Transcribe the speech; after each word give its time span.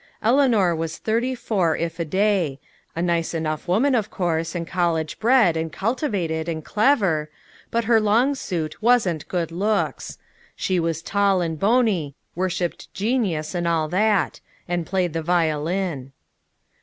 Eleanor 0.23 0.75
was 0.75 0.97
thirty 0.97 1.35
four 1.35 1.77
if 1.77 1.99
a 1.99 2.05
day 2.05 2.59
a 2.95 3.03
nice 3.03 3.35
enough 3.35 3.67
woman, 3.67 3.93
of 3.93 4.09
course, 4.09 4.55
and 4.55 4.65
college 4.67 5.19
bred, 5.19 5.55
and 5.55 5.71
cultivated, 5.71 6.49
and 6.49 6.65
clever 6.65 7.29
but 7.69 7.83
her 7.83 8.01
long 8.01 8.33
suit 8.33 8.81
wasn't 8.81 9.27
good 9.27 9.51
looks. 9.51 10.17
She 10.55 10.79
was 10.79 11.03
tall 11.03 11.39
and 11.39 11.59
bony; 11.59 12.15
worshipped 12.33 12.91
genius 12.95 13.53
and 13.53 13.67
all 13.67 13.87
that; 13.89 14.39
and 14.67 14.87
played 14.87 15.13
the 15.13 15.21
violin. 15.21 16.13